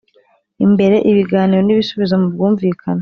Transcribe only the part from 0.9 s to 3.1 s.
ibiganiro n ibisubizo mu bwumvikane